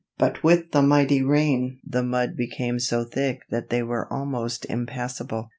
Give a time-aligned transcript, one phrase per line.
[0.17, 5.49] But with the mighty rain the mud became so thick that they were almost impassable.